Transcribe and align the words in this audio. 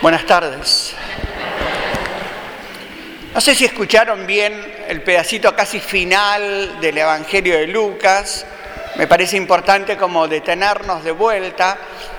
Buenas 0.00 0.26
tardes. 0.26 0.94
No 3.34 3.40
sé 3.40 3.56
si 3.56 3.64
escucharon 3.64 4.28
bien 4.28 4.84
el 4.86 5.02
pedacito 5.02 5.56
casi 5.56 5.80
final 5.80 6.80
del 6.80 6.98
Evangelio 6.98 7.58
de 7.58 7.66
Lucas. 7.66 8.46
Me 8.94 9.08
parece 9.08 9.36
importante 9.36 9.96
como 9.96 10.28
detenernos 10.28 11.02
de 11.02 11.10
vuelta. 11.10 11.76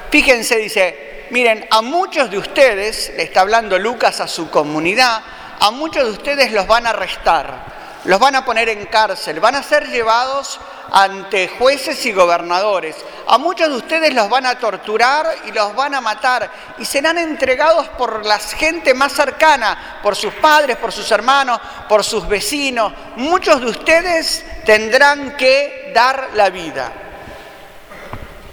Fíjense, 0.09 0.57
dice, 0.57 1.27
miren, 1.29 1.65
a 1.71 1.81
muchos 1.81 2.29
de 2.29 2.37
ustedes, 2.37 3.13
le 3.15 3.23
está 3.23 3.41
hablando 3.41 3.79
Lucas 3.79 4.19
a 4.19 4.27
su 4.27 4.49
comunidad, 4.49 5.21
a 5.61 5.71
muchos 5.71 6.03
de 6.03 6.11
ustedes 6.11 6.51
los 6.51 6.67
van 6.67 6.85
a 6.85 6.89
arrestar, 6.89 7.78
los 8.05 8.19
van 8.19 8.35
a 8.35 8.45
poner 8.45 8.69
en 8.69 8.85
cárcel, 8.85 9.39
van 9.39 9.55
a 9.55 9.63
ser 9.63 9.87
llevados 9.87 10.59
ante 10.91 11.47
jueces 11.47 12.05
y 12.05 12.11
gobernadores. 12.11 12.95
A 13.27 13.37
muchos 13.37 13.69
de 13.69 13.75
ustedes 13.75 14.13
los 14.13 14.29
van 14.29 14.45
a 14.45 14.57
torturar 14.57 15.27
y 15.45 15.51
los 15.51 15.75
van 15.75 15.95
a 15.95 16.01
matar 16.01 16.49
y 16.77 16.85
serán 16.85 17.17
entregados 17.17 17.87
por 17.89 18.25
la 18.25 18.39
gente 18.39 18.93
más 18.93 19.13
cercana, 19.13 19.99
por 20.01 20.15
sus 20.15 20.33
padres, 20.35 20.77
por 20.77 20.91
sus 20.91 21.11
hermanos, 21.11 21.59
por 21.87 22.03
sus 22.03 22.27
vecinos. 22.27 22.93
Muchos 23.17 23.59
de 23.61 23.67
ustedes 23.67 24.45
tendrán 24.65 25.35
que 25.35 25.91
dar 25.93 26.29
la 26.35 26.49
vida. 26.49 26.91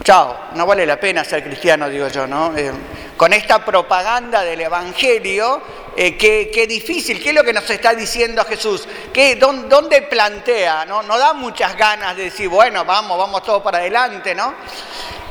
Chao, 0.02 0.36
no 0.54 0.66
vale 0.66 0.86
la 0.86 1.00
pena 1.00 1.24
ser 1.24 1.42
cristiano, 1.42 1.88
digo 1.88 2.06
yo, 2.08 2.26
¿no? 2.26 2.56
Eh, 2.56 2.72
con 3.16 3.32
esta 3.32 3.64
propaganda 3.64 4.42
del 4.42 4.60
Evangelio, 4.60 5.60
eh, 5.98 6.16
qué, 6.16 6.66
difícil, 6.66 7.22
qué 7.22 7.30
es 7.30 7.34
lo 7.34 7.42
que 7.42 7.54
nos 7.54 7.68
está 7.70 7.94
diciendo 7.94 8.44
Jesús, 8.44 8.86
¿Qué, 9.14 9.36
dónde, 9.36 10.02
plantea, 10.02 10.84
¿no? 10.84 11.02
da 11.02 11.32
muchas 11.32 11.74
ganas 11.74 12.14
de 12.14 12.24
decir, 12.24 12.48
bueno, 12.48 12.84
vamos, 12.84 13.16
vamos 13.16 13.42
todos 13.42 13.62
para 13.62 13.78
adelante, 13.78 14.34
¿no? 14.34 14.54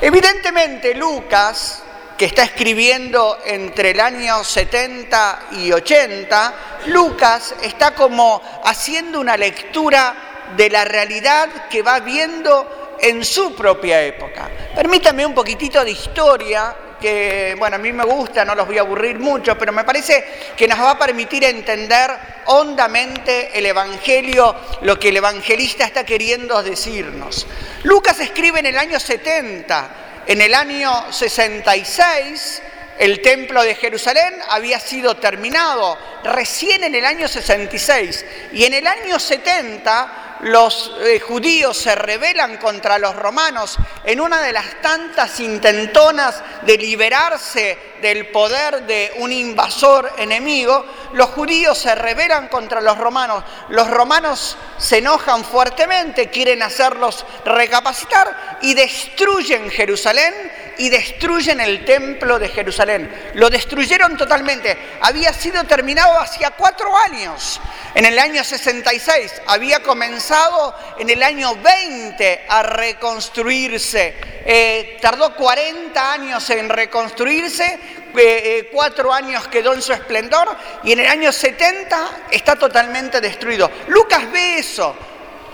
Evidentemente 0.01 0.95
Lucas, 0.95 1.83
que 2.17 2.25
está 2.25 2.43
escribiendo 2.43 3.37
entre 3.45 3.91
el 3.91 3.99
año 3.99 4.43
70 4.43 5.39
y 5.51 5.71
80, 5.71 6.53
Lucas 6.87 7.53
está 7.61 7.93
como 7.93 8.41
haciendo 8.63 9.19
una 9.19 9.37
lectura 9.37 10.15
de 10.57 10.69
la 10.71 10.83
realidad 10.83 11.67
que 11.69 11.83
va 11.83 11.99
viendo 11.99 12.97
en 13.01 13.23
su 13.23 13.55
propia 13.55 14.01
época. 14.01 14.49
Permítame 14.75 15.25
un 15.25 15.35
poquitito 15.35 15.83
de 15.83 15.91
historia 15.91 16.75
que, 16.99 17.55
bueno, 17.57 17.75
a 17.75 17.79
mí 17.79 17.91
me 17.91 18.03
gusta, 18.05 18.45
no 18.45 18.55
los 18.55 18.67
voy 18.67 18.77
a 18.77 18.81
aburrir 18.81 19.19
mucho, 19.19 19.57
pero 19.57 19.71
me 19.71 19.83
parece 19.83 20.25
que 20.55 20.67
nos 20.67 20.79
va 20.79 20.91
a 20.91 20.99
permitir 20.99 21.43
entender 21.43 22.11
hondamente 22.45 23.57
el 23.57 23.65
Evangelio, 23.65 24.55
lo 24.81 24.99
que 24.99 25.09
el 25.09 25.17
evangelista 25.17 25.85
está 25.85 26.03
queriendo 26.03 26.61
decirnos. 26.63 27.47
Lucas 27.83 28.19
escribe 28.19 28.59
en 28.59 28.67
el 28.67 28.77
año 28.77 28.99
70, 28.99 29.89
en 30.27 30.41
el 30.41 30.53
año 30.53 31.11
66, 31.11 32.61
el 32.97 33.21
templo 33.21 33.61
de 33.61 33.75
Jerusalén 33.75 34.33
había 34.49 34.79
sido 34.79 35.17
terminado 35.17 35.97
recién 36.23 36.83
en 36.83 36.95
el 36.95 37.05
año 37.05 37.27
66 37.27 38.25
y 38.53 38.63
en 38.63 38.73
el 38.73 38.87
año 38.87 39.19
70 39.19 40.24
los 40.45 40.91
eh, 40.99 41.19
judíos 41.19 41.75
se 41.75 41.95
rebelan 41.95 42.57
contra 42.57 42.99
los 42.99 43.15
romanos 43.15 43.77
en 44.03 44.21
una 44.21 44.41
de 44.41 44.53
las 44.53 44.79
tantas 44.79 45.39
intentonas 45.39 46.39
de 46.61 46.77
liberarse 46.77 47.95
del 47.99 48.27
poder 48.27 48.83
de 48.85 49.13
un 49.17 49.31
invasor 49.31 50.11
enemigo, 50.19 50.85
los 51.13 51.31
judíos 51.31 51.79
se 51.79 51.95
rebelan 51.95 52.47
contra 52.47 52.79
los 52.79 52.95
romanos. 52.95 53.43
Los 53.69 53.89
romanos 53.89 54.55
se 54.77 54.99
enojan 54.99 55.43
fuertemente, 55.43 56.29
quieren 56.29 56.61
hacerlos 56.61 57.25
recapacitar 57.43 58.59
y 58.61 58.75
destruyen 58.75 59.71
Jerusalén 59.71 60.33
y 60.77 60.89
destruyen 60.89 61.59
el 61.59 61.85
templo 61.85 62.39
de 62.39 62.49
Jerusalén. 62.49 63.31
Lo 63.35 63.49
destruyeron 63.49 64.17
totalmente. 64.17 64.77
Había 65.01 65.33
sido 65.33 65.63
terminado 65.63 66.19
hacía 66.19 66.51
cuatro 66.51 66.95
años. 66.97 67.59
En 67.93 68.05
el 68.05 68.19
año 68.19 68.43
66 68.43 69.41
había 69.47 69.81
comenzado 69.81 70.75
en 70.97 71.09
el 71.09 71.23
año 71.23 71.55
20 71.55 72.45
a 72.47 72.63
reconstruirse. 72.63 74.15
Eh, 74.45 74.97
tardó 75.01 75.33
40 75.35 76.13
años 76.13 76.47
en 76.51 76.69
reconstruirse, 76.69 77.65
eh, 77.65 77.79
eh, 78.15 78.69
cuatro 78.71 79.11
años 79.11 79.47
quedó 79.47 79.73
en 79.73 79.81
su 79.81 79.91
esplendor 79.91 80.55
y 80.83 80.91
en 80.91 80.99
el 80.99 81.07
año 81.07 81.31
70 81.31 82.27
está 82.29 82.55
totalmente 82.55 83.21
destruido. 83.21 83.71
Lucas 83.87 84.31
ve 84.31 84.59
eso 84.59 84.95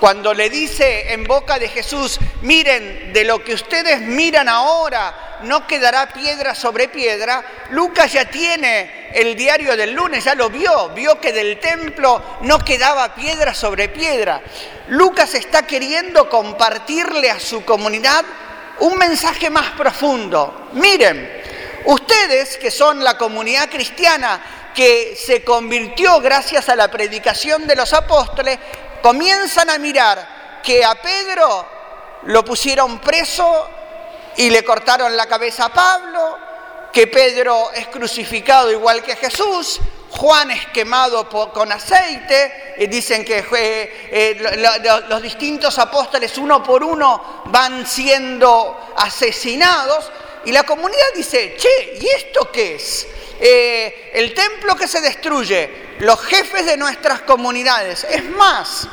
cuando 0.01 0.33
le 0.33 0.49
dice 0.49 1.13
en 1.13 1.25
boca 1.25 1.59
de 1.59 1.69
Jesús, 1.69 2.19
miren, 2.41 3.13
de 3.13 3.23
lo 3.23 3.43
que 3.43 3.53
ustedes 3.53 4.01
miran 4.01 4.49
ahora, 4.49 5.37
no 5.43 5.67
quedará 5.67 6.11
piedra 6.11 6.55
sobre 6.55 6.87
piedra, 6.87 7.45
Lucas 7.69 8.11
ya 8.11 8.25
tiene 8.25 9.11
el 9.13 9.35
diario 9.35 9.77
del 9.77 9.91
lunes, 9.91 10.23
ya 10.23 10.33
lo 10.33 10.49
vio, 10.49 10.89
vio 10.89 11.21
que 11.21 11.31
del 11.31 11.59
templo 11.59 12.39
no 12.41 12.57
quedaba 12.65 13.13
piedra 13.13 13.53
sobre 13.53 13.89
piedra. 13.89 14.41
Lucas 14.87 15.35
está 15.35 15.67
queriendo 15.67 16.27
compartirle 16.27 17.29
a 17.29 17.39
su 17.39 17.63
comunidad 17.63 18.25
un 18.79 18.97
mensaje 18.97 19.51
más 19.51 19.69
profundo. 19.73 20.69
Miren, 20.73 21.31
ustedes 21.85 22.57
que 22.57 22.71
son 22.71 23.03
la 23.03 23.19
comunidad 23.19 23.69
cristiana, 23.69 24.41
que 24.73 25.15
se 25.15 25.43
convirtió 25.43 26.19
gracias 26.21 26.69
a 26.69 26.75
la 26.75 26.89
predicación 26.89 27.67
de 27.67 27.75
los 27.75 27.93
apóstoles, 27.93 28.57
comienzan 29.01 29.69
a 29.69 29.77
mirar 29.77 30.59
que 30.63 30.83
a 30.83 30.95
Pedro 30.95 31.65
lo 32.23 32.45
pusieron 32.45 32.99
preso 32.99 33.69
y 34.37 34.49
le 34.49 34.63
cortaron 34.63 35.15
la 35.17 35.27
cabeza 35.27 35.65
a 35.65 35.69
Pablo, 35.69 36.37
que 36.91 37.07
Pedro 37.07 37.71
es 37.73 37.87
crucificado 37.87 38.71
igual 38.71 39.01
que 39.01 39.15
Jesús, 39.15 39.79
Juan 40.11 40.51
es 40.51 40.67
quemado 40.67 41.29
con 41.29 41.71
aceite, 41.71 42.75
y 42.77 42.87
dicen 42.87 43.23
que 43.23 43.45
eh, 44.11 45.03
los 45.07 45.21
distintos 45.21 45.77
apóstoles 45.79 46.37
uno 46.37 46.61
por 46.61 46.83
uno 46.83 47.43
van 47.45 47.87
siendo 47.87 48.93
asesinados, 48.97 50.11
y 50.45 50.51
la 50.51 50.63
comunidad 50.63 51.13
dice, 51.15 51.55
che, 51.57 51.99
¿y 52.01 52.07
esto 52.07 52.51
qué 52.51 52.75
es? 52.75 53.07
Eh, 53.43 54.11
el 54.13 54.35
templo 54.35 54.75
que 54.75 54.87
se 54.87 55.01
destruye, 55.01 55.95
los 55.99 56.21
jefes 56.21 56.63
de 56.63 56.77
nuestras 56.77 57.21
comunidades. 57.21 58.03
Es 58.03 58.23
más, 58.23 58.87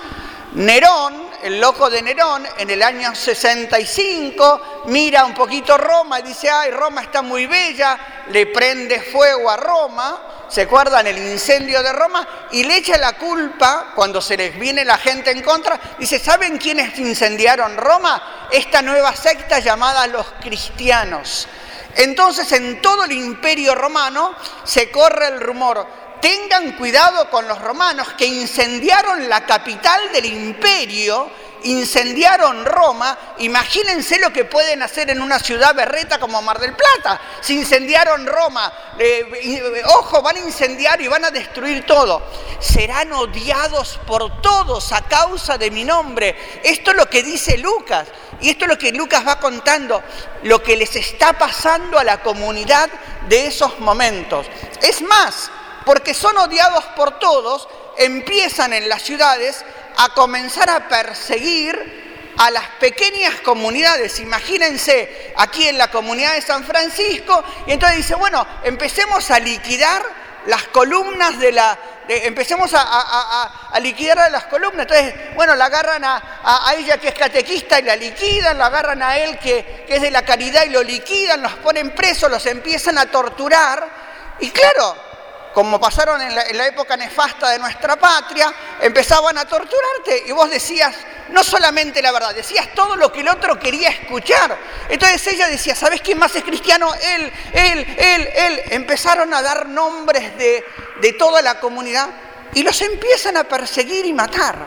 Nerón, 0.54 1.28
el 1.42 1.60
loco 1.60 1.90
de 1.90 2.00
Nerón, 2.00 2.46
en 2.56 2.70
el 2.70 2.82
año 2.82 3.14
65, 3.14 4.84
mira 4.86 5.26
un 5.26 5.34
poquito 5.34 5.76
Roma 5.76 6.20
y 6.20 6.22
dice, 6.22 6.48
ay, 6.48 6.70
Roma 6.70 7.02
está 7.02 7.20
muy 7.20 7.46
bella, 7.46 8.24
le 8.30 8.46
prende 8.46 9.02
fuego 9.02 9.50
a 9.50 9.58
Roma, 9.58 10.46
¿se 10.48 10.62
acuerdan 10.62 11.06
el 11.06 11.18
incendio 11.18 11.82
de 11.82 11.92
Roma? 11.92 12.26
Y 12.52 12.64
le 12.64 12.78
echa 12.78 12.96
la 12.96 13.12
culpa, 13.12 13.92
cuando 13.94 14.22
se 14.22 14.38
les 14.38 14.58
viene 14.58 14.82
la 14.82 14.96
gente 14.96 15.30
en 15.30 15.42
contra, 15.42 15.78
dice, 15.98 16.18
¿saben 16.18 16.56
quiénes 16.56 16.98
incendiaron 16.98 17.76
Roma? 17.76 18.48
Esta 18.50 18.80
nueva 18.80 19.14
secta 19.14 19.58
llamada 19.58 20.06
los 20.06 20.26
cristianos. 20.40 21.46
Entonces 21.96 22.50
en 22.52 22.80
todo 22.82 23.04
el 23.04 23.12
imperio 23.12 23.74
romano 23.74 24.34
se 24.64 24.90
corre 24.90 25.28
el 25.28 25.40
rumor, 25.40 25.86
tengan 26.20 26.72
cuidado 26.72 27.30
con 27.30 27.46
los 27.48 27.60
romanos 27.60 28.08
que 28.16 28.26
incendiaron 28.26 29.28
la 29.28 29.44
capital 29.46 30.12
del 30.12 30.26
imperio, 30.26 31.30
incendiaron 31.64 32.64
Roma, 32.64 33.18
imagínense 33.38 34.18
lo 34.18 34.32
que 34.32 34.44
pueden 34.44 34.82
hacer 34.82 35.10
en 35.10 35.20
una 35.20 35.38
ciudad 35.38 35.74
berreta 35.74 36.18
como 36.18 36.40
Mar 36.42 36.58
del 36.58 36.74
Plata. 36.74 37.20
Si 37.40 37.54
incendiaron 37.54 38.26
Roma, 38.26 38.72
eh, 38.98 39.82
ojo, 39.86 40.22
van 40.22 40.36
a 40.36 40.40
incendiar 40.40 41.00
y 41.00 41.08
van 41.08 41.24
a 41.24 41.30
destruir 41.30 41.84
todo. 41.86 42.22
Serán 42.60 43.12
odiados 43.12 43.98
por 44.06 44.40
todos 44.40 44.92
a 44.92 45.02
causa 45.02 45.58
de 45.58 45.70
mi 45.70 45.84
nombre. 45.84 46.60
Esto 46.62 46.90
es 46.92 46.96
lo 46.96 47.08
que 47.08 47.22
dice 47.22 47.58
Lucas. 47.58 48.08
Y 48.40 48.50
esto 48.50 48.64
es 48.64 48.70
lo 48.70 48.78
que 48.78 48.92
Lucas 48.92 49.26
va 49.26 49.40
contando, 49.40 50.02
lo 50.44 50.62
que 50.62 50.76
les 50.76 50.94
está 50.94 51.32
pasando 51.32 51.98
a 51.98 52.04
la 52.04 52.22
comunidad 52.22 52.88
de 53.28 53.46
esos 53.46 53.80
momentos. 53.80 54.46
Es 54.80 55.02
más, 55.02 55.50
porque 55.84 56.14
son 56.14 56.36
odiados 56.38 56.84
por 56.96 57.18
todos, 57.18 57.68
empiezan 57.96 58.72
en 58.72 58.88
las 58.88 59.02
ciudades 59.02 59.64
a 59.98 60.08
comenzar 60.10 60.70
a 60.70 60.88
perseguir 60.88 62.32
a 62.38 62.50
las 62.50 62.66
pequeñas 62.80 63.34
comunidades. 63.40 64.20
Imagínense 64.20 65.32
aquí 65.36 65.68
en 65.68 65.76
la 65.76 65.90
comunidad 65.90 66.34
de 66.34 66.42
San 66.42 66.64
Francisco, 66.64 67.44
y 67.66 67.72
entonces 67.72 67.98
dice, 67.98 68.14
bueno, 68.14 68.46
empecemos 68.62 69.30
a 69.30 69.40
liquidar 69.40 70.02
las 70.46 70.68
columnas 70.68 71.38
de 71.40 71.52
la, 71.52 71.76
empecemos 72.08 72.70
a, 72.74 73.50
liquidar 73.80 74.20
a 74.20 74.30
las 74.30 74.44
columnas. 74.44 74.86
Entonces, 74.88 75.34
bueno, 75.34 75.56
la 75.56 75.66
agarran 75.66 76.04
a, 76.04 76.74
ella 76.76 76.98
que 76.98 77.08
es 77.08 77.14
catequista 77.14 77.80
y 77.80 77.82
la 77.82 77.96
liquidan, 77.96 78.56
la 78.56 78.66
agarran 78.66 79.02
a 79.02 79.18
él 79.18 79.38
que, 79.38 79.84
es 79.88 80.00
de 80.00 80.10
la 80.10 80.22
caridad 80.22 80.64
y 80.64 80.70
lo 80.70 80.82
liquidan, 80.82 81.42
los 81.42 81.54
ponen 81.54 81.90
presos, 81.90 82.30
los 82.30 82.46
empiezan 82.46 82.98
a 82.98 83.06
torturar. 83.06 83.88
Y 84.38 84.50
claro, 84.50 85.07
como 85.58 85.80
pasaron 85.80 86.22
en 86.22 86.36
la, 86.36 86.66
época 86.68 86.96
nefasta 86.96 87.50
de 87.50 87.58
nuestra 87.58 87.96
patria, 87.96 88.54
empezaban 88.80 89.36
a 89.38 89.44
torturarte 89.44 90.22
y 90.26 90.30
vos 90.30 90.48
decías, 90.48 90.94
no 91.30 91.42
solamente 91.42 92.00
la 92.00 92.12
verdad, 92.12 92.32
decías 92.32 92.68
todo 92.76 92.94
lo 92.94 93.10
que 93.10 93.22
el 93.22 93.28
otro 93.28 93.58
quería 93.58 93.88
escuchar. 93.88 94.56
Entonces 94.88 95.26
ella 95.26 95.48
decía, 95.48 95.74
¿sabes 95.74 96.00
quién 96.00 96.16
más 96.16 96.32
es 96.36 96.44
cristiano? 96.44 96.94
Él, 96.94 97.32
él, 97.52 97.96
él, 97.98 98.28
él. 98.36 98.62
Empezaron 98.70 99.34
a 99.34 99.42
dar 99.42 99.66
nombres 99.66 100.38
de, 100.38 100.64
de 101.00 101.12
toda 101.14 101.42
la 101.42 101.58
comunidad 101.58 102.08
y 102.54 102.62
los 102.62 102.80
empiezan 102.80 103.36
a 103.36 103.42
perseguir 103.42 104.06
y 104.06 104.12
matar. 104.12 104.64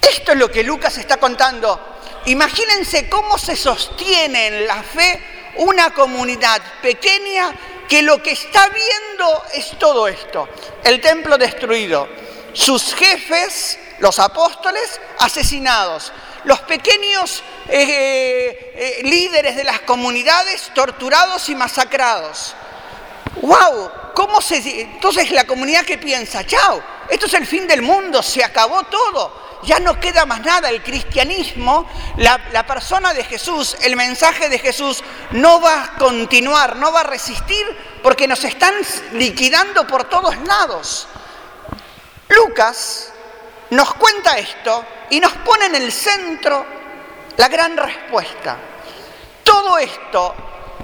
Esto 0.00 0.30
es 0.30 0.38
lo 0.38 0.48
que 0.48 0.62
Lucas 0.62 0.96
está 0.96 1.16
contando. 1.16 1.98
Imagínense 2.26 3.08
cómo 3.08 3.36
se 3.36 3.56
sostiene 3.56 4.46
en 4.46 4.66
la 4.68 4.80
fe 4.80 5.20
una 5.56 5.92
comunidad 5.92 6.62
pequeña 6.80 7.52
que 7.90 8.02
lo 8.02 8.22
que 8.22 8.30
está 8.30 8.68
viendo 8.68 9.42
es 9.52 9.76
todo 9.76 10.06
esto. 10.06 10.48
El 10.84 11.00
templo 11.00 11.36
destruido, 11.36 12.08
sus 12.52 12.94
jefes, 12.94 13.80
los 13.98 14.20
apóstoles, 14.20 15.00
asesinados, 15.18 16.12
los 16.44 16.60
pequeños 16.60 17.42
eh, 17.68 18.72
eh, 18.76 19.00
líderes 19.02 19.56
de 19.56 19.64
las 19.64 19.80
comunidades 19.80 20.70
torturados 20.72 21.48
y 21.48 21.56
masacrados. 21.56 22.54
¡Wow! 23.42 23.90
¿Cómo 24.14 24.40
se.? 24.40 24.82
Entonces 24.82 25.32
la 25.32 25.44
comunidad 25.44 25.84
que 25.84 25.98
piensa, 25.98 26.46
chao, 26.46 26.80
esto 27.08 27.26
es 27.26 27.34
el 27.34 27.46
fin 27.46 27.66
del 27.66 27.82
mundo, 27.82 28.22
se 28.22 28.44
acabó 28.44 28.84
todo 28.84 29.49
ya 29.62 29.78
no 29.78 29.98
queda 30.00 30.26
más 30.26 30.40
nada. 30.40 30.68
El 30.68 30.82
cristianismo, 30.82 31.88
la, 32.16 32.66
persona 32.66 33.12
de 33.14 33.24
Jesús, 33.24 33.76
el 33.82 33.96
mensaje 33.96 34.48
de 34.48 34.58
Jesús 34.58 35.02
no 35.32 35.60
va 35.60 35.84
a 35.84 35.94
continuar, 35.96 36.76
no 36.76 36.92
va 36.92 37.00
a 37.00 37.04
resistir 37.04 37.66
porque 38.02 38.28
nos 38.28 38.44
están 38.44 38.74
liquidando 39.12 39.86
por 39.86 40.04
todos 40.04 40.36
lados. 40.38 41.08
Lucas 42.28 43.12
nos 43.70 43.94
cuenta 43.94 44.38
esto 44.38 44.84
y 45.10 45.20
nos 45.20 45.32
pone 45.32 45.66
en 45.66 45.74
el 45.76 45.92
centro 45.92 46.64
la 47.36 47.48
gran 47.48 47.76
respuesta. 47.76 48.56
Todo 49.44 49.78
esto 49.78 50.34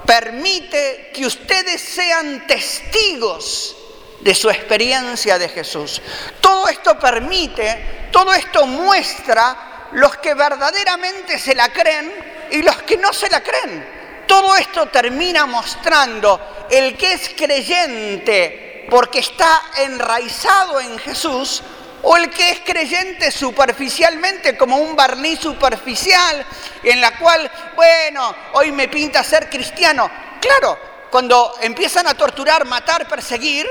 permite 0.05 1.11
que 1.13 1.25
ustedes 1.25 1.81
sean 1.81 2.47
testigos 2.47 3.75
de 4.21 4.33
su 4.33 4.49
experiencia 4.49 5.37
de 5.37 5.49
Jesús. 5.49 6.01
Todo 6.41 6.67
esto 6.67 6.97
permite, 6.99 7.96
todo 8.11 8.33
esto 8.33 8.65
muestra 8.65 9.89
los 9.91 10.17
que 10.17 10.33
verdaderamente 10.33 11.39
se 11.39 11.55
la 11.55 11.69
creen 11.69 12.13
y 12.51 12.61
los 12.61 12.81
que 12.83 12.97
no 12.97 13.13
se 13.13 13.29
la 13.29 13.41
creen. 13.41 14.25
Todo 14.27 14.55
esto 14.57 14.87
termina 14.87 15.45
mostrando 15.45 16.65
el 16.69 16.97
que 16.97 17.13
es 17.13 17.29
creyente 17.35 18.85
porque 18.89 19.19
está 19.19 19.63
enraizado 19.77 20.79
en 20.79 20.97
Jesús 20.99 21.63
o 22.03 22.15
el 22.15 22.29
que 22.29 22.51
es 22.51 22.59
creyente 22.61 23.31
superficialmente 23.31 24.57
como 24.57 24.77
un 24.77 24.95
barniz 24.95 25.39
superficial 25.39 26.45
en 26.83 27.01
la 27.01 27.17
cual, 27.17 27.49
bueno, 27.75 28.35
hoy 28.53 28.71
me 28.71 28.87
pinta 28.87 29.23
ser 29.23 29.49
cristiano. 29.49 30.09
Claro, 30.39 30.77
cuando 31.09 31.55
empiezan 31.61 32.07
a 32.07 32.13
torturar, 32.13 32.65
matar, 32.65 33.07
perseguir, 33.07 33.65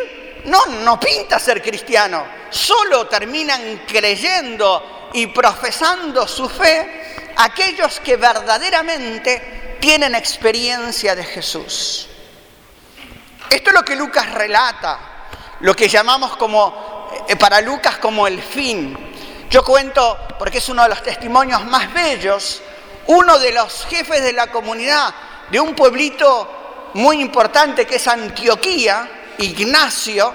no, 0.47 0.67
no 0.67 0.99
pinta 0.99 1.39
ser 1.39 1.63
cristiano, 1.63 2.25
solo 2.51 3.07
terminan 3.07 3.83
creyendo 3.87 5.11
y 5.13 5.27
profesando 5.29 6.27
su 6.27 6.49
fe 6.49 7.33
aquellos 7.37 8.01
que 8.01 8.17
verdaderamente 8.17 9.77
tienen 9.81 10.15
experiencia 10.15 11.15
de 11.15 11.25
Jesús. 11.25 12.09
Esto 13.51 13.71
es 13.71 13.75
lo 13.75 13.85
que 13.85 13.95
Lucas 13.95 14.33
relata, 14.33 14.99
lo 15.61 15.75
que 15.75 15.89
llamamos 15.89 16.37
como, 16.37 17.09
eh, 17.29 17.37
para 17.37 17.61
Lucas 17.61 17.99
como 17.99 18.27
el 18.27 18.43
fin. 18.43 18.97
Yo 19.49 19.65
cuento, 19.65 20.19
porque 20.39 20.59
es 20.59 20.69
uno 20.69 20.83
de 20.83 20.89
los 20.89 21.03
testimonios 21.03 21.65
más 21.67 21.93
bellos, 21.93 22.63
uno 23.07 23.39
de 23.39 23.53
los 23.53 23.87
jefes 23.87 24.23
de 24.23 24.33
la 24.33 24.49
comunidad 24.49 25.15
de 25.51 25.61
un 25.61 25.75
pueblito 25.75 26.91
muy 26.95 27.21
importante 27.21 27.87
que 27.87 27.97
es 27.97 28.09
Antioquía, 28.09 29.09
Ignacio, 29.39 30.35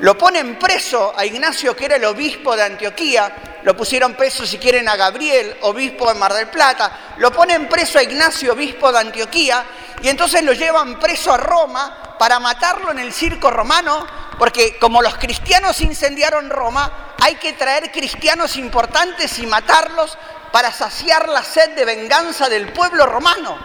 lo 0.00 0.16
ponen 0.16 0.58
preso 0.58 1.12
a 1.16 1.24
Ignacio, 1.24 1.74
que 1.74 1.86
era 1.86 1.96
el 1.96 2.04
obispo 2.04 2.54
de 2.56 2.62
Antioquía, 2.62 3.60
lo 3.64 3.76
pusieron 3.76 4.14
preso, 4.14 4.46
si 4.46 4.58
quieren, 4.58 4.88
a 4.88 4.96
Gabriel, 4.96 5.56
obispo 5.62 6.12
de 6.12 6.18
Mar 6.18 6.32
del 6.32 6.48
Plata, 6.48 7.14
lo 7.16 7.32
ponen 7.32 7.68
preso 7.68 7.98
a 7.98 8.02
Ignacio, 8.02 8.52
obispo 8.52 8.92
de 8.92 9.00
Antioquía, 9.00 9.64
y 10.00 10.08
entonces 10.08 10.42
lo 10.44 10.52
llevan 10.52 11.00
preso 11.00 11.32
a 11.32 11.36
Roma 11.36 12.16
para 12.18 12.38
matarlo 12.38 12.92
en 12.92 13.00
el 13.00 13.12
circo 13.12 13.50
romano, 13.50 14.06
porque 14.38 14.78
como 14.78 15.02
los 15.02 15.16
cristianos 15.16 15.80
incendiaron 15.80 16.48
Roma, 16.48 17.14
hay 17.20 17.34
que 17.34 17.54
traer 17.54 17.90
cristianos 17.90 18.56
importantes 18.56 19.38
y 19.40 19.46
matarlos 19.46 20.16
para 20.52 20.72
saciar 20.72 21.28
la 21.28 21.42
sed 21.42 21.74
de 21.74 21.84
venganza 21.84 22.48
del 22.48 22.72
pueblo 22.72 23.04
romano. 23.06 23.58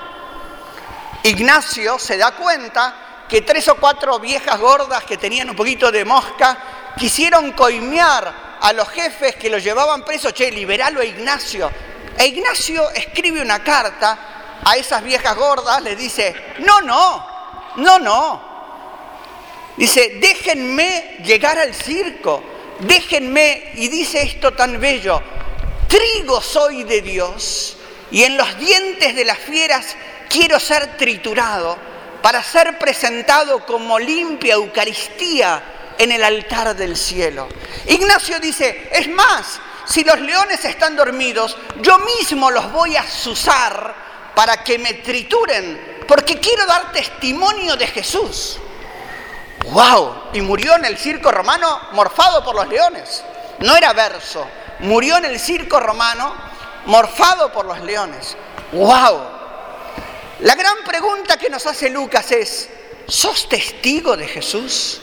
Ignacio 1.23 1.99
se 1.99 2.17
da 2.17 2.31
cuenta 2.31 3.02
que 3.33 3.41
tres 3.41 3.67
o 3.67 3.73
cuatro 3.77 4.19
viejas 4.19 4.59
gordas 4.59 5.05
que 5.05 5.17
tenían 5.17 5.49
un 5.49 5.55
poquito 5.55 5.91
de 5.91 6.05
mosca 6.05 6.93
quisieron 6.95 7.53
coimear 7.53 8.59
a 8.61 8.71
los 8.73 8.87
jefes 8.89 9.37
que 9.37 9.49
lo 9.49 9.57
llevaban 9.57 10.05
preso, 10.05 10.29
che, 10.29 10.51
liberalo 10.51 11.01
a 11.01 11.03
Ignacio. 11.03 11.71
E 12.15 12.27
Ignacio 12.27 12.91
escribe 12.91 13.41
una 13.41 13.63
carta 13.63 14.61
a 14.63 14.75
esas 14.75 15.03
viejas 15.03 15.35
gordas, 15.35 15.81
le 15.81 15.95
dice, 15.95 16.35
no, 16.59 16.81
no, 16.81 17.73
no, 17.77 17.97
no. 17.97 18.41
Dice, 19.77 20.19
déjenme 20.21 21.17
llegar 21.25 21.57
al 21.57 21.73
circo, 21.73 22.43
déjenme, 22.81 23.71
y 23.73 23.87
dice 23.87 24.21
esto 24.21 24.51
tan 24.51 24.79
bello, 24.79 25.19
trigo 25.87 26.39
soy 26.39 26.83
de 26.83 27.01
Dios 27.01 27.77
y 28.11 28.25
en 28.25 28.37
los 28.37 28.59
dientes 28.59 29.15
de 29.15 29.25
las 29.25 29.39
fieras 29.39 29.95
quiero 30.29 30.59
ser 30.59 30.97
triturado 30.97 31.92
para 32.23 32.41
ser 32.41 32.79
presentado 32.79 33.65
como 33.65 33.99
limpia 33.99 34.53
Eucaristía 34.53 35.61
en 35.97 36.09
el 36.09 36.23
altar 36.23 36.73
del 36.73 36.95
cielo. 36.95 37.49
Ignacio 37.85 38.39
dice, 38.39 38.89
es 38.93 39.09
más, 39.09 39.59
si 39.83 40.05
los 40.05 40.21
leones 40.21 40.63
están 40.63 40.95
dormidos, 40.95 41.57
yo 41.81 41.99
mismo 41.99 42.49
los 42.49 42.71
voy 42.71 42.95
a 42.95 43.01
azuzar 43.01 43.93
para 44.33 44.63
que 44.63 44.79
me 44.79 44.93
trituren, 44.93 46.05
porque 46.07 46.39
quiero 46.39 46.65
dar 46.65 46.93
testimonio 46.93 47.75
de 47.75 47.87
Jesús. 47.87 48.57
¡Wow! 49.71 50.29
Y 50.31 50.39
murió 50.39 50.75
en 50.75 50.85
el 50.85 50.97
circo 50.97 51.29
romano 51.29 51.89
morfado 51.91 52.41
por 52.41 52.55
los 52.55 52.69
leones. 52.69 53.21
No 53.59 53.75
era 53.75 53.91
verso, 53.91 54.47
murió 54.79 55.17
en 55.17 55.25
el 55.25 55.37
circo 55.41 55.77
romano 55.77 56.33
morfado 56.85 57.51
por 57.51 57.65
los 57.65 57.81
leones. 57.81 58.37
¡Wow! 58.71 59.32
La 60.43 60.55
gran 60.55 60.83
pregunta 60.83 61.37
que 61.37 61.49
nos 61.49 61.65
hace 61.67 61.89
Lucas 61.89 62.29
es, 62.33 62.69
¿sos 63.07 63.47
testigo 63.47 64.17
de 64.17 64.27
Jesús? 64.27 64.99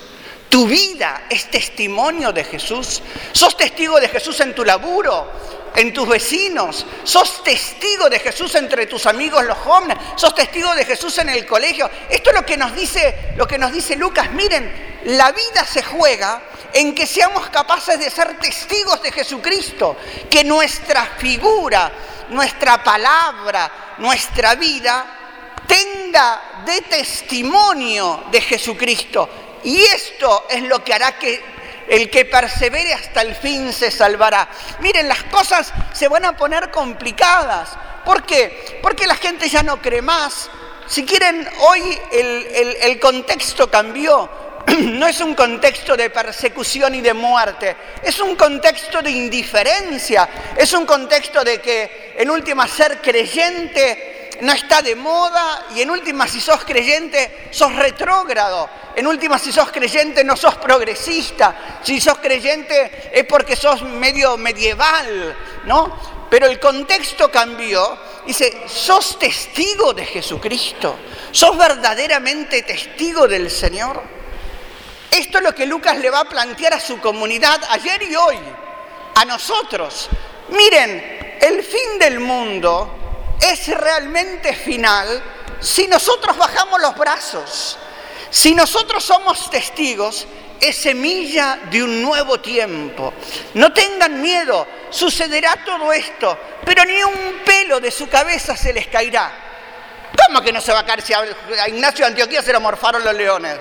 ¿Tu 0.50 0.66
vida 0.66 1.23
es 1.30 1.50
testimonio 1.50 2.30
de 2.30 2.44
Jesús? 2.44 3.02
¿Sos 3.32 3.56
testigo 3.56 3.99
de 3.99 4.09
Jesús 4.09 4.38
en 4.40 4.54
tu 4.54 4.64
laburo? 4.64 5.61
en 5.73 5.92
tus 5.94 6.09
vecinos, 6.09 6.85
sos 7.04 7.44
testigo 7.44 8.11
de 8.11 8.18
Jesús 8.18 8.56
entre 8.56 8.87
tus 8.87 9.06
amigos 9.06 9.44
los 9.44 9.56
jóvenes, 9.59 9.99
sos 10.16 10.35
testigo 10.35 10.75
de 10.75 10.85
Jesús 10.85 11.16
en 11.18 11.28
el 11.28 11.47
colegio. 11.47 11.88
Esto 12.11 12.30
es 12.30 12.37
lo 12.37 12.44
que 12.44 12.56
nos 12.56 12.75
dice, 12.75 13.32
lo 13.37 13.47
que 13.47 13.56
nos 13.56 13.70
dice 13.70 13.94
Lucas. 13.94 14.32
Miren, 14.32 15.00
la 15.04 15.30
vida 15.30 15.64
se 15.64 15.85
juega 15.85 16.42
en 16.73 16.92
que 16.92 17.06
seamos 17.06 17.49
capaces 17.50 18.00
de 18.00 18.11
ser 18.11 18.37
testigos 18.40 19.00
de 19.00 19.12
Jesucristo, 19.12 19.97
que 20.28 20.42
nuestra 20.42 21.06
figura, 21.18 21.92
nuestra 22.30 22.82
palabra, 22.82 23.94
nuestra 23.99 24.56
vida 24.56 25.20
tenga 25.71 26.62
de 26.67 26.81
testimonio 26.83 28.25
de 28.33 28.41
Jesucristo. 28.41 29.29
Y 29.62 29.81
esto 29.83 30.47
es 30.50 30.62
lo 30.62 30.83
que 30.83 30.95
hará 30.95 31.17
que 31.17 31.41
el 31.89 32.11
que 32.11 32.25
persevere 32.25 32.93
hasta 32.93 33.23
el 33.23 33.37
fin 33.37 33.73
se 33.73 33.91
salvará. 33.91 34.49
Miren, 34.81 35.07
las 35.07 35.23
cosas 35.25 35.73
se 35.93 36.09
van 36.09 36.25
a 36.25 36.37
poner 36.37 36.71
complicadas. 36.71 37.71
¿Por 38.05 38.25
qué? 38.25 38.81
Porque 38.83 39.07
la 39.07 39.15
gente 39.15 39.49
ya 39.49 39.62
no 39.62 39.81
cree 39.81 40.03
más. 40.03 40.50
Si 40.89 41.05
quieren, 41.05 41.49
hoy 41.61 41.99
el, 42.11 42.77
el 42.81 42.99
contexto 42.99 43.71
cambió. 43.71 44.29
No 44.81 45.07
es 45.07 45.21
un 45.21 45.35
contexto 45.35 45.97
de 45.97 46.11
persecución 46.11 46.95
y 46.95 47.00
de 47.00 47.15
muerte, 47.15 47.77
es 48.03 48.21
un 48.21 48.37
contexto 48.37 49.00
de 49.00 49.11
indiferencia, 49.11 50.29
es 50.57 50.73
un 50.75 50.85
contexto 50.85 51.43
de 51.43 51.61
que 51.61 52.15
en 52.17 52.29
última 52.29 52.69
ser 52.69 53.00
creyente 53.00 54.10
no 54.40 54.52
está 54.52 54.82
de 54.82 54.94
moda 54.94 55.66
y 55.75 55.82
en 55.82 55.90
última 55.90 56.26
si 56.26 56.40
sos 56.40 56.64
creyente 56.64 57.49
sos 57.50 57.75
retrógrado. 57.75 58.68
En 58.97 59.06
última 59.06 59.38
si 59.38 59.52
sos 59.52 59.70
creyente 59.70 60.25
no 60.25 60.37
sos 60.37 60.56
progresista. 60.56 61.78
Si 61.82 62.00
sos 62.00 62.18
creyente 62.18 63.11
es 63.12 63.25
porque 63.26 63.56
sos 63.56 63.82
medio 63.82 64.37
medieval, 64.37 65.37
¿no? 65.64 66.26
Pero 66.30 66.47
el 66.47 66.59
contexto 66.59 67.30
cambió. 67.30 67.99
Dice, 68.26 68.62
sos 68.66 69.18
testigo 69.18 69.92
de 69.92 70.04
Jesucristo. 70.04 70.97
Sos 71.32 71.56
verdaderamente 71.56 72.62
testigo 72.62 73.28
del 73.28 73.50
Señor. 73.50 74.02
Esto 75.11 75.38
es 75.38 75.44
lo 75.44 75.54
que 75.54 75.66
Lucas 75.66 75.99
le 75.99 76.09
va 76.09 76.20
a 76.20 76.28
plantear 76.28 76.75
a 76.75 76.80
su 76.80 77.00
comunidad 77.00 77.61
ayer 77.70 78.02
y 78.04 78.14
hoy, 78.14 78.38
a 79.16 79.25
nosotros. 79.25 80.09
miren, 80.50 81.37
el 81.40 81.62
fin 81.64 81.99
del 81.99 82.20
mundo 82.20 83.00
es 83.40 83.68
realmente 83.68 84.54
final 84.54 85.23
si 85.61 85.87
nosotros 85.87 86.37
bajamos 86.37 86.80
los 86.80 86.97
brazos, 86.97 87.78
si 88.30 88.54
nosotros 88.54 89.04
somos 89.04 89.50
testigos, 89.50 90.26
es 90.61 90.76
semilla 90.76 91.59
de 91.70 91.82
un 91.82 92.02
nuevo 92.02 92.38
tiempo. 92.40 93.12
No 93.54 93.73
tengan 93.73 94.20
miedo, 94.20 94.66
sucederá 94.90 95.56
todo 95.64 95.92
esto, 95.92 96.38
pero 96.64 96.85
ni 96.85 97.02
un 97.02 97.40
pelo 97.44 97.80
de 97.80 97.90
su 97.90 98.09
cabeza 98.09 98.56
se 98.56 98.73
les 98.73 98.87
caerá. 98.87 99.32
¿Cómo 100.26 100.42
que 100.42 100.52
no 100.52 100.61
se 100.61 100.73
va 100.73 100.80
a 100.80 100.87
caer 100.87 101.02
si 101.02 101.14
a 101.14 101.68
Ignacio 101.68 102.04
de 102.04 102.11
Antioquía 102.11 102.42
se 102.42 102.52
lo 102.52 102.61
morfaron 102.61 103.02
los 103.02 103.14
leones? 103.14 103.56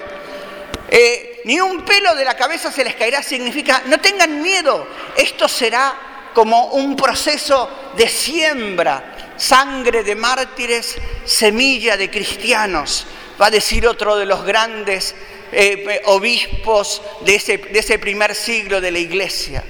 Eh, 0.89 1.41
ni 1.45 1.59
un 1.61 1.85
pelo 1.85 2.15
de 2.15 2.25
la 2.25 2.35
cabeza 2.35 2.71
se 2.71 2.83
les 2.83 2.95
caerá 2.95 3.21
significa, 3.23 3.83
no 3.85 3.99
tengan 3.99 4.41
miedo, 4.41 4.87
esto 5.15 5.47
será 5.47 5.95
como 6.33 6.67
un 6.67 6.95
proceso 6.95 7.69
de 7.95 8.07
siembra, 8.07 9.28
sangre 9.39 10.03
de 10.03 10.15
mártires, 10.15 10.97
semilla 11.25 11.97
de 11.97 12.11
cristianos, 12.11 13.07
va 13.41 13.47
a 13.47 13.51
decir 13.51 13.87
otro 13.87 14.17
de 14.17 14.25
los 14.25 14.43
grandes 14.43 15.15
eh, 15.51 16.01
obispos 16.05 17.01
de 17.21 17.35
ese, 17.35 17.57
de 17.57 17.79
ese 17.79 17.97
primer 17.97 18.35
siglo 18.35 18.81
de 18.81 18.91
la 18.91 18.99
iglesia. 18.99 19.63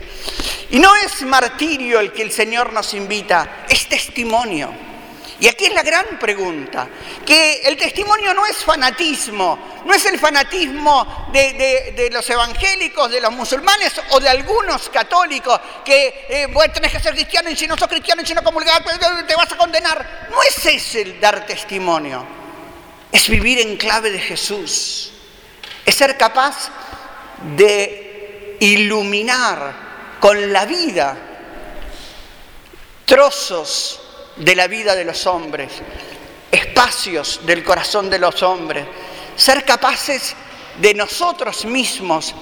Y 0.72 0.80
no 0.80 0.94
es 0.96 1.22
martirio 1.22 2.00
el 2.00 2.12
que 2.12 2.24
el 2.24 2.32
Señor 2.32 2.74
nos 2.74 2.94
invita, 2.94 3.66
es 3.70 3.88
testimonio. 3.88 4.89
Y 5.42 5.48
aquí 5.48 5.66
es 5.66 5.74
la 5.74 5.84
gran 5.84 6.20
pregunta, 6.20 6.88
que 7.26 7.62
el 7.62 7.78
testimonio 7.78 8.34
no 8.34 8.46
es 8.46 8.58
fanatismo, 8.58 9.58
no 9.86 9.94
es 9.94 10.06
el 10.06 10.20
fanatismo 10.20 11.30
de, 11.32 12.10
los 12.12 12.30
evangélicos, 12.30 13.10
de 13.10 13.22
los 13.22 13.32
musulmanes 13.32 13.94
o 14.10 14.20
de 14.20 14.28
algunos 14.28 14.90
católicos 14.90 15.58
que 15.86 16.26
eh, 16.28 16.48
tenés 16.74 16.92
que 16.92 17.00
ser 17.00 17.14
cristiano 17.14 17.50
y 17.50 17.56
si 17.56 17.68
no 17.68 17.78
sos 17.78 17.88
cristiano 17.88 18.22
y 18.22 18.26
si 18.26 18.34
no 18.34 18.44
comulgas 18.44 18.82
pues, 18.84 19.00
te 19.28 19.36
vas 19.36 19.50
a 19.50 19.56
condenar. 19.56 20.28
No 20.30 20.44
es 20.44 20.66
ese 20.66 21.04
el 21.04 21.22
dar 21.22 21.46
testimonio, 21.46 22.26
es 23.10 23.30
vivir 23.30 23.60
en 23.60 23.78
clave 23.78 24.12
de 24.12 24.20
Jesús, 24.20 25.14
es 25.86 25.96
ser 25.96 26.18
capaz 26.18 26.70
de 27.56 28.58
iluminar 28.60 29.74
con 30.20 30.52
la 30.52 30.66
vida 30.66 31.18
trozos 33.06 33.99
de 34.40 34.56
la 34.56 34.68
vida 34.68 34.96
de 34.96 35.06
los 35.06 35.28
hombres, 35.28 35.72
espacios 36.52 37.42
del 37.46 37.64
corazón 37.64 38.10
de 38.10 38.20
los 38.20 38.42
hombres, 38.42 38.86
ser 39.36 39.64
capaces 39.64 40.36
de 40.80 40.94
nosotros 40.94 41.66
mismos, 41.66 42.34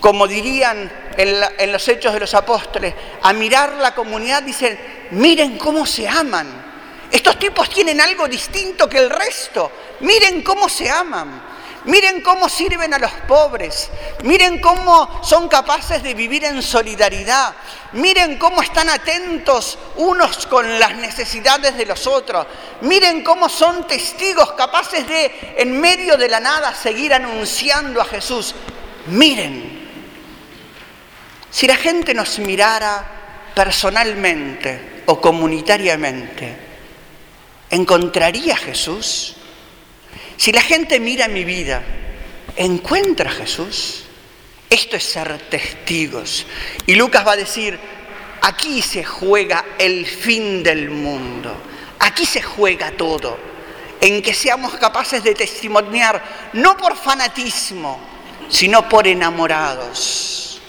como 0.00 0.26
dirían 0.26 0.92
en, 1.16 1.72
los 1.72 1.88
hechos 1.88 2.12
de 2.12 2.20
los 2.20 2.34
apóstoles, 2.34 2.94
a 3.22 3.32
mirar 3.32 3.74
la 3.74 3.94
comunidad, 3.94 4.42
dicen, 4.42 4.78
miren 5.12 5.56
cómo 5.56 5.86
se 5.86 6.06
aman. 6.06 6.62
Estos 7.10 7.38
tipos 7.38 7.70
tienen 7.70 8.00
algo 8.00 8.28
distinto 8.28 8.88
que 8.88 8.98
el 8.98 9.08
resto. 9.08 9.70
Miren 10.00 10.42
cómo 10.42 10.68
se 10.68 10.90
aman. 10.90 11.53
Miren 11.84 12.22
cómo 12.22 12.48
sirven 12.48 12.94
a 12.94 12.98
los 12.98 13.10
pobres, 13.28 13.90
miren 14.22 14.58
cómo 14.58 15.20
son 15.22 15.48
capaces 15.48 16.02
de 16.02 16.14
vivir 16.14 16.44
en 16.44 16.62
solidaridad, 16.62 17.54
miren 17.92 18.38
cómo 18.38 18.62
están 18.62 18.88
atentos 18.88 19.78
unos 19.96 20.46
con 20.46 20.78
las 20.78 20.94
necesidades 20.94 21.76
de 21.76 21.84
los 21.84 22.06
otros, 22.06 22.46
miren 22.80 23.22
cómo 23.22 23.50
son 23.50 23.86
testigos 23.86 24.52
capaces 24.52 25.06
de, 25.06 25.54
en 25.58 25.78
medio 25.78 26.16
de 26.16 26.28
la 26.28 26.40
nada, 26.40 26.74
seguir 26.74 27.12
anunciando 27.12 28.00
a 28.00 28.06
Jesús. 28.06 28.54
Miren, 29.08 29.86
si 31.50 31.66
la 31.66 31.76
gente 31.76 32.14
nos 32.14 32.38
mirara 32.38 33.04
personalmente 33.54 35.02
o 35.04 35.20
comunitariamente, 35.20 36.56
¿encontraría 37.68 38.54
a 38.54 38.56
Jesús? 38.56 39.36
Si 40.36 40.52
la 40.52 40.60
gente 40.60 41.00
mira 41.00 41.28
mi 41.28 41.44
vida, 41.44 41.82
¿encuentra 42.56 43.30
a 43.30 43.34
Jesús? 43.34 44.04
Esto 44.68 44.96
es 44.96 45.04
ser 45.04 45.38
testigos. 45.48 46.46
Y 46.86 46.96
Lucas 46.96 47.26
va 47.26 47.32
a 47.32 47.36
decir, 47.36 47.78
aquí 48.42 48.82
se 48.82 49.04
juega 49.04 49.64
el 49.78 50.06
fin 50.06 50.62
del 50.62 50.90
mundo, 50.90 51.54
aquí 52.00 52.26
se 52.26 52.42
juega 52.42 52.90
todo, 52.92 53.38
en 54.00 54.20
que 54.22 54.34
seamos 54.34 54.74
capaces 54.74 55.22
de 55.22 55.34
testimoniar, 55.34 56.50
no 56.54 56.76
por 56.76 56.96
fanatismo, 56.96 58.00
sino 58.48 58.88
por 58.88 59.06
enamorados. 59.06 60.60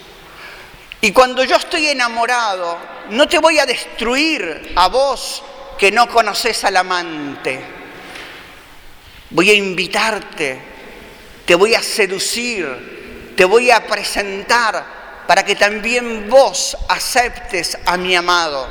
Y 1.01 1.12
cuando 1.12 1.43
yo 1.43 1.55
estoy 1.55 1.88
enamorado, 1.88 2.77
no 3.10 3.27
te 3.27 3.39
voy 3.39 3.60
a 3.60 3.65
destruir 3.65 4.74
a 4.75 4.88
vos 4.88 5.43
que 5.77 5.91
no 5.91 6.07
conoces 6.07 6.63
al 6.63 6.77
amante 6.77 7.75
voy 9.36 9.50
a 9.50 9.54
invitarte, 9.54 10.58
te 11.46 11.56
voy 11.56 11.75
a 11.75 11.84
seducir, 11.84 13.34
te 13.36 13.44
voy 13.44 13.70
a 13.70 13.86
presentar 13.86 14.86
para 15.27 15.44
que 15.44 15.56
también 15.56 16.30
vos 16.30 16.77
aceptes 16.88 17.77
a 17.86 17.98
mi 17.98 18.15
amado. 18.15 18.65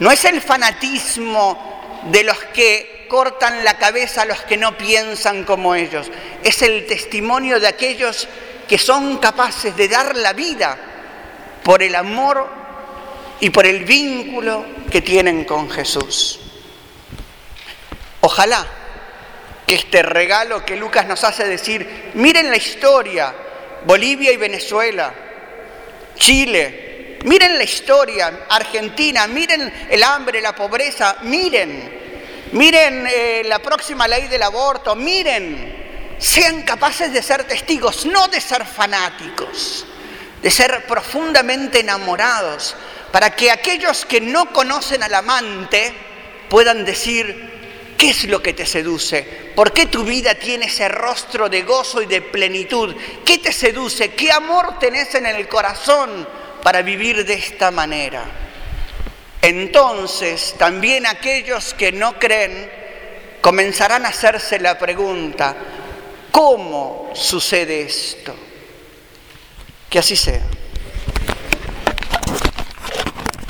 No 0.00 0.10
es 0.10 0.22
el 0.26 0.42
fanatismo 0.42 2.02
de 2.10 2.24
los 2.24 2.36
que 2.52 3.06
cortan 3.08 3.64
la 3.64 3.78
cabeza 3.78 4.22
a 4.22 4.26
los 4.26 4.42
que 4.42 4.58
no 4.58 4.76
piensan 4.76 5.44
como 5.44 5.74
ellos, 5.74 6.10
es 6.44 6.60
el 6.60 6.86
testimonio 6.86 7.58
de 7.58 7.68
aquellos 7.68 8.28
que 8.68 8.76
son 8.76 9.16
capaces 9.16 9.74
de 9.74 9.88
dar 9.88 10.14
la 10.14 10.34
vida 10.34 10.76
por 11.64 11.82
el 11.82 11.94
amor 11.94 12.46
y 13.40 13.48
por 13.48 13.64
el 13.64 13.84
vínculo 13.84 14.66
que 14.90 15.00
tienen 15.00 15.44
con 15.44 15.70
Jesús. 15.70 16.38
Ojalá 18.20 18.77
que 19.68 19.74
este 19.74 20.02
regalo 20.02 20.64
que 20.64 20.76
Lucas 20.76 21.06
nos 21.06 21.22
hace 21.24 21.44
decir, 21.44 22.10
miren 22.14 22.48
la 22.48 22.56
historia, 22.56 23.34
Bolivia 23.84 24.32
y 24.32 24.38
Venezuela, 24.38 25.12
Chile, 26.16 27.18
miren 27.24 27.58
la 27.58 27.64
historia, 27.64 28.46
Argentina, 28.48 29.26
miren 29.26 29.86
el 29.90 30.02
hambre, 30.02 30.40
la 30.40 30.54
pobreza, 30.54 31.18
miren, 31.24 32.48
miren 32.52 33.06
eh, 33.06 33.42
la 33.44 33.58
próxima 33.58 34.08
ley 34.08 34.26
del 34.26 34.42
aborto, 34.42 34.96
miren, 34.96 36.16
sean 36.18 36.62
capaces 36.62 37.12
de 37.12 37.22
ser 37.22 37.44
testigos, 37.44 38.06
no 38.06 38.26
de 38.28 38.40
ser 38.40 38.64
fanáticos, 38.64 39.84
de 40.40 40.50
ser 40.50 40.86
profundamente 40.86 41.80
enamorados, 41.80 42.74
para 43.12 43.36
que 43.36 43.50
aquellos 43.50 44.06
que 44.06 44.22
no 44.22 44.50
conocen 44.50 45.02
al 45.02 45.12
amante 45.12 45.92
puedan 46.48 46.86
decir, 46.86 47.57
¿Qué 47.98 48.10
es 48.10 48.28
lo 48.28 48.40
que 48.40 48.52
te 48.52 48.64
seduce? 48.64 49.24
¿Por 49.56 49.72
qué 49.72 49.86
tu 49.86 50.04
vida 50.04 50.36
tiene 50.36 50.66
ese 50.66 50.88
rostro 50.88 51.48
de 51.48 51.62
gozo 51.62 52.00
y 52.00 52.06
de 52.06 52.22
plenitud? 52.22 52.94
¿Qué 53.24 53.38
te 53.38 53.52
seduce? 53.52 54.10
¿Qué 54.14 54.30
amor 54.30 54.78
tenés 54.78 55.16
en 55.16 55.26
el 55.26 55.48
corazón 55.48 56.26
para 56.62 56.82
vivir 56.82 57.26
de 57.26 57.34
esta 57.34 57.72
manera? 57.72 58.24
Entonces 59.42 60.54
también 60.56 61.06
aquellos 61.06 61.74
que 61.74 61.90
no 61.90 62.20
creen 62.20 62.70
comenzarán 63.40 64.06
a 64.06 64.10
hacerse 64.10 64.60
la 64.60 64.78
pregunta, 64.78 65.56
¿cómo 66.30 67.10
sucede 67.14 67.82
esto? 67.82 68.32
Que 69.90 69.98
así 69.98 70.14
sea. 70.14 70.57